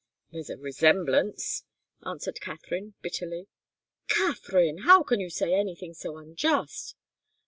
"There's 0.31 0.49
a 0.49 0.57
resemblance," 0.57 1.63
answered 2.03 2.41
Katharine, 2.41 2.95
bitterly. 3.03 3.49
"Katharine! 4.07 4.79
How 4.79 5.03
can 5.03 5.19
you 5.19 5.29
say 5.29 5.53
anything 5.53 5.93
so 5.93 6.17
unjust!" 6.17 6.95